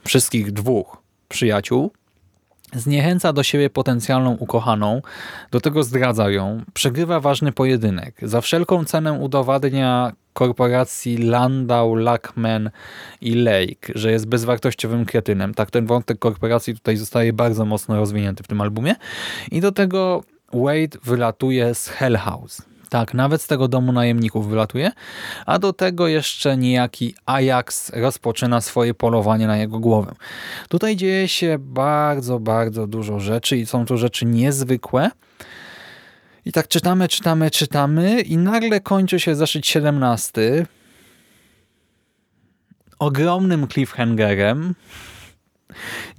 Wszystkich 0.06 0.52
dwóch 0.52 0.98
przyjaciół, 1.30 1.92
Zniechęca 2.74 3.34
do 3.34 3.44
siebie 3.44 3.70
potencjalną 3.70 4.32
ukochaną, 4.36 5.02
do 5.52 5.62
tego 5.62 5.84
zdradza 5.84 6.30
ją, 6.30 6.62
przegrywa 6.74 7.20
ważny 7.20 7.52
pojedynek. 7.52 8.16
Za 8.22 8.42
wszelką 8.42 8.86
cenę 8.86 9.14
udowadnia 9.14 10.12
korporacji 10.34 11.18
Landau, 11.18 11.96
Lackman 11.96 12.70
i 13.22 13.36
Lake, 13.36 13.94
że 13.96 14.12
jest 14.12 14.28
bezwartościowym 14.28 15.06
kretynem. 15.06 15.54
Tak, 15.54 15.72
ten 15.72 15.86
wątek 15.86 16.20
korporacji 16.20 16.74
tutaj 16.74 16.98
zostaje 16.98 17.34
bardzo 17.34 17.66
mocno 17.66 17.96
rozwinięty 17.96 18.44
w 18.44 18.48
tym 18.48 18.62
albumie. 18.62 18.96
I 19.52 19.62
do 19.62 19.72
tego 19.72 20.24
Wade 20.54 20.98
wylatuje 21.04 21.76
z 21.76 21.88
Hell 21.88 22.18
House. 22.18 22.62
Tak, 22.90 23.14
nawet 23.14 23.42
z 23.42 23.48
tego 23.48 23.68
domu 23.68 23.92
najemników 23.92 24.50
wylatuje, 24.50 24.92
a 25.46 25.60
do 25.60 25.74
tego 25.74 26.08
jeszcze 26.08 26.58
niejaki 26.58 27.16
Ajax 27.26 27.92
rozpoczyna 27.96 28.62
swoje 28.62 28.94
polowanie 28.94 29.48
na 29.48 29.58
jego 29.58 29.80
głowę. 29.80 30.16
Tutaj 30.70 30.96
dzieje 30.96 31.28
się 31.28 31.58
bardzo, 31.60 32.40
bardzo 32.40 32.88
dużo 32.88 33.20
rzeczy 33.20 33.58
i 33.58 33.66
są 33.66 33.86
to 33.86 33.98
rzeczy 33.98 34.26
niezwykłe. 34.26 35.12
I 36.46 36.52
tak 36.52 36.68
czytamy, 36.68 37.08
czytamy, 37.08 37.52
czytamy 37.52 38.22
i 38.22 38.38
nagle 38.38 38.80
kończy 38.80 39.20
się 39.20 39.36
zeszyt 39.36 39.68
17 39.68 40.66
ogromnym 43.00 43.68
cliffhangerem. 43.68 44.76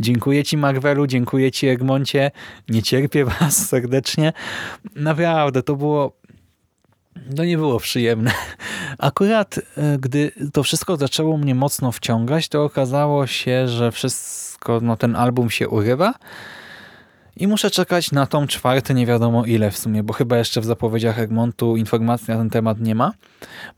Dziękuję 0.00 0.44
Ci 0.44 0.56
Marvelu, 0.56 1.06
dziękuję 1.06 1.50
Ci 1.50 1.66
Egmoncie, 1.66 2.30
nie 2.68 2.82
cierpię 2.82 3.24
Was 3.24 3.68
serdecznie. 3.68 4.32
Naprawdę, 4.96 5.62
to 5.62 5.76
było 5.76 6.18
no 7.36 7.44
nie 7.44 7.56
było 7.56 7.80
przyjemne. 7.80 8.30
Akurat 8.98 9.58
e, 9.76 9.98
gdy 9.98 10.32
to 10.52 10.62
wszystko 10.62 10.96
zaczęło 10.96 11.38
mnie 11.38 11.54
mocno 11.54 11.92
wciągać, 11.92 12.48
to 12.48 12.64
okazało 12.64 13.26
się, 13.26 13.68
że 13.68 13.92
wszystko, 13.92 14.80
no 14.82 14.96
ten 14.96 15.16
album 15.16 15.50
się 15.50 15.68
urywa 15.68 16.14
i 17.38 17.46
muszę 17.46 17.70
czekać 17.70 18.12
na 18.12 18.26
tą 18.26 18.46
czwarty 18.46 18.94
nie 18.94 19.06
wiadomo 19.06 19.44
ile 19.44 19.70
w 19.70 19.78
sumie, 19.78 20.02
bo 20.02 20.12
chyba 20.12 20.38
jeszcze 20.38 20.60
w 20.60 20.64
zapowiedziach 20.64 21.18
Egmontu 21.18 21.76
informacji 21.76 22.26
na 22.28 22.36
ten 22.36 22.50
temat 22.50 22.80
nie 22.80 22.94
ma. 22.94 23.12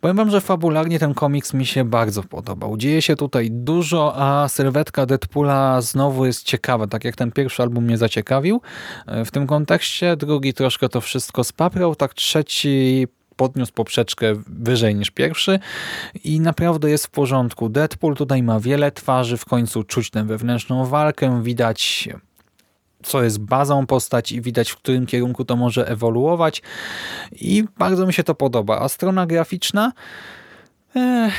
Powiem 0.00 0.16
wam, 0.16 0.30
że 0.30 0.40
fabularnie 0.40 0.98
ten 0.98 1.14
komiks 1.14 1.54
mi 1.54 1.66
się 1.66 1.84
bardzo 1.84 2.22
podobał. 2.22 2.76
Dzieje 2.76 3.02
się 3.02 3.16
tutaj 3.16 3.50
dużo, 3.50 4.12
a 4.16 4.48
sylwetka 4.48 5.06
Deadpoola 5.06 5.80
znowu 5.80 6.26
jest 6.26 6.42
ciekawa, 6.42 6.86
tak 6.86 7.04
jak 7.04 7.16
ten 7.16 7.32
pierwszy 7.32 7.62
album 7.62 7.84
mnie 7.84 7.98
zaciekawił 7.98 8.60
e, 9.06 9.24
w 9.24 9.30
tym 9.30 9.46
kontekście, 9.46 10.16
drugi 10.16 10.54
troszkę 10.54 10.88
to 10.88 11.00
wszystko 11.00 11.44
spaprał, 11.44 11.94
tak 11.94 12.14
trzeci 12.14 13.06
podniósł 13.40 13.72
poprzeczkę 13.72 14.32
wyżej 14.46 14.94
niż 14.94 15.10
pierwszy 15.10 15.58
i 16.24 16.40
naprawdę 16.40 16.90
jest 16.90 17.06
w 17.06 17.10
porządku. 17.10 17.68
Deadpool 17.68 18.16
tutaj 18.16 18.42
ma 18.42 18.60
wiele 18.60 18.92
twarzy, 18.92 19.36
w 19.36 19.44
końcu 19.44 19.84
czuć 19.84 20.10
tę 20.10 20.24
wewnętrzną 20.24 20.86
walkę, 20.86 21.42
widać 21.42 22.08
co 23.02 23.22
jest 23.22 23.38
bazą 23.38 23.86
postaci 23.86 24.36
i 24.36 24.40
widać 24.40 24.70
w 24.70 24.76
którym 24.76 25.06
kierunku 25.06 25.44
to 25.44 25.56
może 25.56 25.88
ewoluować 25.88 26.62
i 27.32 27.64
bardzo 27.78 28.06
mi 28.06 28.12
się 28.12 28.24
to 28.24 28.34
podoba. 28.34 28.80
A 28.80 28.88
strona 28.88 29.26
graficzna 29.26 29.92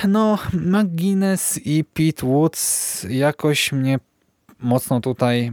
no, 0.08 0.38
McGuinness 0.53 1.60
i 1.65 1.84
Pete 1.84 2.27
Woods 2.27 3.03
jakoś 3.10 3.72
mnie 3.72 4.00
mocno 4.60 5.01
tutaj 5.01 5.51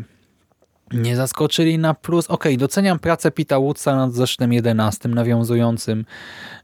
nie 0.93 1.17
zaskoczyli 1.17 1.79
na 1.79 1.95
plus. 1.95 2.27
Okej, 2.27 2.59
doceniam 2.59 2.99
pracę 2.99 3.31
Pita 3.31 3.61
Woodsa 3.61 3.97
nad 3.97 4.13
zeszłym 4.13 4.53
11, 4.53 5.09
nawiązującym 5.09 6.05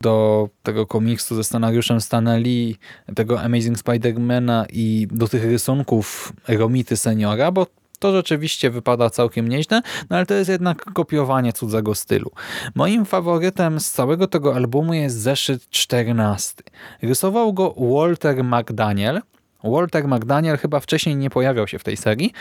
do 0.01 0.49
tego 0.63 0.87
komiksu 0.87 1.35
ze 1.35 1.45
scenariuszem 1.45 2.01
Stana 2.01 2.37
Lee, 2.37 2.77
tego 3.15 3.41
Amazing 3.41 3.79
Spider-Mana 3.79 4.65
i 4.73 5.09
do 5.11 5.29
tych 5.29 5.45
rysunków 5.45 6.33
Romity 6.49 6.97
Seniora, 6.97 7.53
bo 7.53 7.67
to 7.99 8.13
rzeczywiście 8.13 8.71
wypada 8.71 9.11
całkiem 9.11 9.49
nieźle, 9.49 9.81
no 10.11 10.17
ale 10.17 10.27
to 10.27 10.35
jest 10.35 10.51
jednak 10.51 10.85
kopiowanie 10.93 11.53
cudzego 11.53 11.95
stylu. 11.95 12.31
Moim 12.75 13.05
faworytem 13.05 13.81
z 13.81 13.91
całego 13.91 14.27
tego 14.27 14.55
albumu 14.55 14.95
jest 14.95 15.17
zeszyt 15.17 15.71
14. 15.71 16.63
Rysował 17.03 17.53
go 17.53 17.75
Walter 17.79 18.45
McDaniel. 18.45 19.21
Walter 19.65 20.09
McDaniel 20.09 20.57
chyba 20.57 20.81
wcześniej 20.81 21.17
nie 21.17 21.31
pojawiał 21.31 21.69
się 21.69 21.79
w 21.79 21.85
tej 21.85 21.97
serii. 21.97 22.33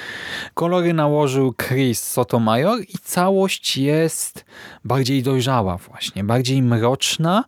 Kolory 0.54 0.94
nałożył 0.94 1.54
Chris 1.54 2.04
Sotomayor 2.04 2.80
i 2.82 2.98
całość 3.04 3.78
jest 3.78 4.46
bardziej 4.86 5.24
dojrzała 5.24 5.78
właśnie, 5.78 6.24
bardziej 6.24 6.62
mroczna. 6.62 7.44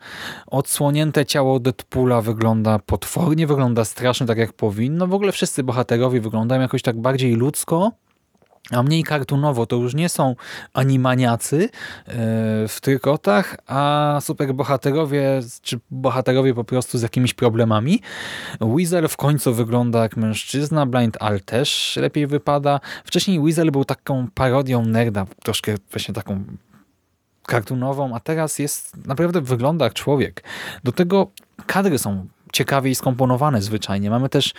Odsłonięte 0.47 1.25
ciało 1.25 1.59
Deadpoola 1.59 2.21
wygląda 2.21 2.79
potwornie, 2.79 3.47
wygląda 3.47 3.85
strasznie 3.85 4.27
tak 4.27 4.37
jak 4.37 4.53
powinno. 4.53 5.07
W 5.07 5.13
ogóle 5.13 5.31
wszyscy 5.31 5.63
bohaterowie 5.63 6.21
wyglądają 6.21 6.61
jakoś 6.61 6.81
tak 6.81 7.01
bardziej 7.01 7.35
ludzko, 7.35 7.91
a 8.71 8.83
mniej 8.83 9.03
kartunowo. 9.03 9.65
To 9.65 9.75
już 9.75 9.93
nie 9.93 10.09
są 10.09 10.35
animaniacy 10.73 11.63
e, 11.63 12.11
w 12.67 12.77
trykotach, 12.81 13.55
a 13.67 14.19
superbohaterowie, 14.21 15.41
czy 15.61 15.79
bohaterowie 15.91 16.53
po 16.53 16.63
prostu 16.63 16.97
z 16.97 17.01
jakimiś 17.01 17.33
problemami. 17.33 18.01
Weasel 18.61 19.07
w 19.07 19.17
końcu 19.17 19.53
wygląda 19.53 20.01
jak 20.01 20.17
mężczyzna, 20.17 20.85
Blind 20.85 21.17
Al 21.19 21.41
też 21.41 21.95
lepiej 22.01 22.27
wypada. 22.27 22.79
Wcześniej 23.05 23.39
Weasel 23.39 23.71
był 23.71 23.85
taką 23.85 24.27
parodią 24.33 24.85
nerda, 24.85 25.25
troszkę 25.43 25.75
właśnie 25.91 26.13
taką 26.13 26.43
kartunową, 27.45 28.15
a 28.15 28.19
teraz 28.19 28.59
jest 28.59 29.07
naprawdę 29.07 29.41
wygląda 29.41 29.85
jak 29.85 29.93
człowiek. 29.93 30.43
Do 30.83 30.91
tego 30.91 31.27
kadry 31.65 31.97
są 31.97 32.27
ciekawiej 32.55 32.95
skomponowane 32.95 33.61
zwyczajnie. 33.61 34.09
Mamy 34.09 34.29
też 34.29 34.53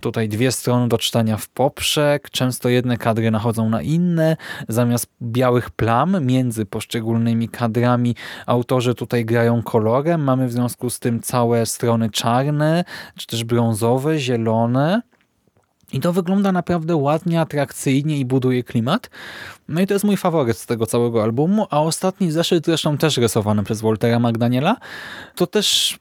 tutaj 0.00 0.28
dwie 0.28 0.52
strony 0.52 0.88
do 0.88 0.98
czytania 0.98 1.36
w 1.36 1.48
poprzek. 1.48 2.30
Często 2.30 2.68
jedne 2.68 2.96
kadry 2.98 3.30
nachodzą 3.30 3.68
na 3.68 3.82
inne. 3.82 4.36
Zamiast 4.68 5.06
białych 5.22 5.70
plam 5.70 6.26
między 6.26 6.66
poszczególnymi 6.66 7.48
kadrami 7.48 8.14
autorzy 8.46 8.94
tutaj 8.94 9.24
grają 9.24 9.62
kolorem. 9.62 10.24
Mamy 10.24 10.48
w 10.48 10.52
związku 10.52 10.90
z 10.90 10.98
tym 10.98 11.20
całe 11.20 11.66
strony 11.66 12.10
czarne, 12.10 12.84
czy 13.16 13.26
też 13.26 13.44
brązowe, 13.44 14.18
zielone. 14.18 15.02
I 15.92 16.00
to 16.00 16.12
wygląda 16.12 16.52
naprawdę 16.52 16.96
ładnie, 16.96 17.40
atrakcyjnie 17.40 18.18
i 18.18 18.24
buduje 18.24 18.64
klimat. 18.64 19.10
No 19.68 19.80
i 19.80 19.86
to 19.86 19.94
jest 19.94 20.04
mój 20.04 20.16
faworyt 20.16 20.58
z 20.58 20.66
tego 20.66 20.86
całego 20.86 21.22
albumu, 21.22 21.66
a 21.70 21.80
ostatni 21.80 22.30
zeszyt, 22.30 22.66
zresztą 22.66 22.98
też 22.98 23.16
rysowany 23.16 23.62
przez 23.64 23.80
Waltera 23.80 24.18
McDaniela, 24.18 24.76
to 25.34 25.46
też 25.46 25.98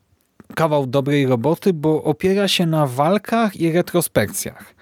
kawał 0.51 0.88
dobrej 0.88 1.25
roboty, 1.27 1.74
bo 1.74 2.03
opiera 2.03 2.48
się 2.48 2.65
na 2.65 2.88
walkach 2.88 3.55
i 3.55 3.72
retrospekcjach. 3.72 4.74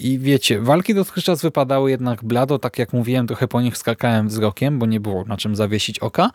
I 0.00 0.18
wiecie, 0.18 0.60
walki 0.60 0.94
dotychczas 0.94 1.42
wypadały 1.42 1.90
jednak 1.90 2.24
blado, 2.24 2.58
tak 2.58 2.78
jak 2.78 2.92
mówiłem, 2.92 3.26
trochę 3.26 3.48
po 3.48 3.60
nich 3.60 3.76
skakałem 3.76 4.28
wzrokiem, 4.28 4.78
bo 4.78 4.86
nie 4.86 5.00
było 5.00 5.24
na 5.24 5.36
czym 5.36 5.56
zawiesić 5.56 5.98
oka, 5.98 6.30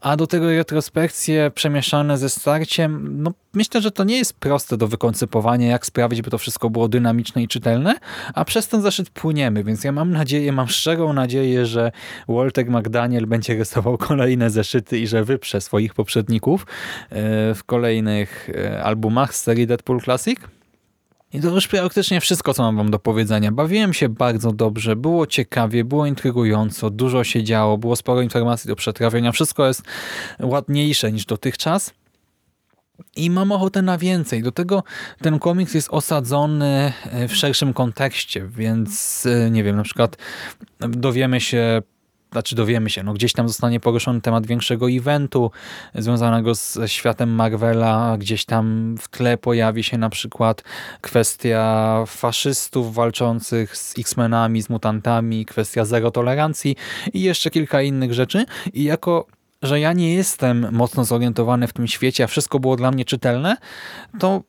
a 0.00 0.16
do 0.16 0.26
tego 0.26 0.50
retrospekcje 0.50 1.50
przemieszane 1.54 2.18
ze 2.18 2.28
starciem, 2.28 3.22
no 3.22 3.32
myślę, 3.54 3.80
że 3.80 3.90
to 3.90 4.04
nie 4.04 4.16
jest 4.16 4.32
proste 4.32 4.76
do 4.76 4.88
wykoncypowania, 4.88 5.68
jak 5.68 5.86
sprawić, 5.86 6.22
by 6.22 6.30
to 6.30 6.38
wszystko 6.38 6.70
było 6.70 6.88
dynamiczne 6.88 7.42
i 7.42 7.48
czytelne, 7.48 7.94
a 8.34 8.44
przez 8.44 8.68
ten 8.68 8.82
zeszyt 8.82 9.10
płyniemy, 9.10 9.64
więc 9.64 9.84
ja 9.84 9.92
mam 9.92 10.10
nadzieję, 10.10 10.52
mam 10.52 10.68
szczerą 10.68 11.12
nadzieję, 11.12 11.66
że 11.66 11.92
Walter 12.28 12.70
McDaniel 12.70 13.26
będzie 13.26 13.54
rysował 13.54 13.98
kolejne 13.98 14.50
zeszyty 14.50 14.98
i 14.98 15.06
że 15.06 15.24
wyprze 15.24 15.60
swoich 15.60 15.94
poprzedników 15.94 16.62
e, 16.62 17.54
w 17.54 17.64
kolejnych 17.66 18.50
e, 18.50 18.82
albumach 18.82 19.34
z 19.34 19.42
serii 19.42 19.66
Deadpool 19.66 20.00
Classic. 20.00 20.38
I 21.32 21.40
to 21.40 21.48
już 21.48 21.68
praktycznie 21.68 22.20
wszystko, 22.20 22.54
co 22.54 22.62
mam 22.62 22.76
wam 22.76 22.90
do 22.90 22.98
powiedzenia. 22.98 23.52
Bawiłem 23.52 23.94
się 23.94 24.08
bardzo 24.08 24.52
dobrze, 24.52 24.96
było 24.96 25.26
ciekawie, 25.26 25.84
było 25.84 26.06
intrygująco, 26.06 26.90
dużo 26.90 27.24
się 27.24 27.44
działo, 27.44 27.78
było 27.78 27.96
sporo 27.96 28.22
informacji 28.22 28.68
do 28.68 28.76
przetrawienia. 28.76 29.32
Wszystko 29.32 29.66
jest 29.66 29.82
ładniejsze 30.40 31.12
niż 31.12 31.26
dotychczas. 31.26 31.92
I 33.16 33.30
mam 33.30 33.52
ochotę 33.52 33.82
na 33.82 33.98
więcej. 33.98 34.42
Do 34.42 34.52
tego 34.52 34.82
ten 35.22 35.38
komiks 35.38 35.74
jest 35.74 35.88
osadzony 35.90 36.92
w 37.28 37.36
szerszym 37.36 37.72
kontekście, 37.72 38.48
więc 38.48 39.24
nie 39.50 39.64
wiem, 39.64 39.76
na 39.76 39.82
przykład 39.82 40.16
dowiemy 40.80 41.40
się 41.40 41.82
znaczy 42.32 42.54
dowiemy 42.54 42.90
się, 42.90 43.02
no 43.02 43.12
gdzieś 43.12 43.32
tam 43.32 43.48
zostanie 43.48 43.80
poruszony 43.80 44.20
temat 44.20 44.46
większego 44.46 44.90
eventu 44.90 45.50
związanego 45.94 46.54
ze 46.54 46.88
światem 46.88 47.30
Marvela, 47.30 48.16
gdzieś 48.18 48.44
tam 48.44 48.94
w 49.00 49.08
tle 49.08 49.38
pojawi 49.38 49.84
się 49.84 49.98
na 49.98 50.10
przykład 50.10 50.62
kwestia 51.00 52.04
faszystów 52.06 52.94
walczących 52.94 53.76
z 53.76 53.98
X-Menami, 53.98 54.62
z 54.62 54.70
mutantami, 54.70 55.46
kwestia 55.46 55.84
zero 55.84 56.10
tolerancji 56.10 56.76
i 57.12 57.20
jeszcze 57.20 57.50
kilka 57.50 57.82
innych 57.82 58.14
rzeczy. 58.14 58.44
I 58.72 58.84
jako 58.84 59.26
że 59.62 59.80
ja 59.80 59.92
nie 59.92 60.14
jestem 60.14 60.68
mocno 60.72 61.04
zorientowany 61.04 61.66
w 61.66 61.72
tym 61.72 61.86
świecie, 61.86 62.24
a 62.24 62.26
wszystko 62.26 62.60
było 62.60 62.76
dla 62.76 62.90
mnie 62.90 63.04
czytelne, 63.04 63.56
to 64.18 64.42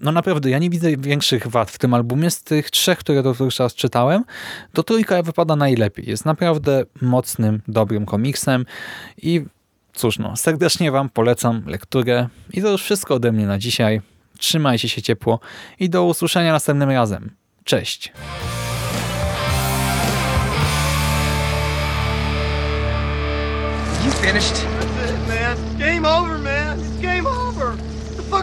no 0.00 0.12
naprawdę, 0.12 0.50
ja 0.50 0.58
nie 0.58 0.70
widzę 0.70 0.96
większych 0.96 1.46
wad 1.46 1.70
w 1.70 1.78
tym 1.78 1.94
albumie. 1.94 2.30
Z 2.30 2.42
tych 2.42 2.70
trzech, 2.70 2.98
które 2.98 3.22
dotychczas 3.22 3.74
czytałem, 3.74 4.24
to 4.72 4.82
trójka 4.82 5.22
wypada 5.22 5.56
najlepiej. 5.56 6.08
Jest 6.08 6.24
naprawdę 6.24 6.84
mocnym, 7.00 7.62
dobrym 7.68 8.06
komiksem 8.06 8.66
i 9.22 9.44
cóż 9.92 10.18
no, 10.18 10.36
serdecznie 10.36 10.90
wam 10.90 11.08
polecam 11.08 11.62
lekturę 11.66 12.28
i 12.52 12.62
to 12.62 12.70
już 12.70 12.82
wszystko 12.82 13.14
ode 13.14 13.32
mnie 13.32 13.46
na 13.46 13.58
dzisiaj. 13.58 14.00
Trzymajcie 14.38 14.88
się 14.88 15.02
ciepło 15.02 15.40
i 15.80 15.90
do 15.90 16.04
usłyszenia 16.04 16.52
następnym 16.52 16.90
razem. 16.90 17.30
Cześć! 17.64 18.12
You 24.04 24.12
finished? 24.12 24.73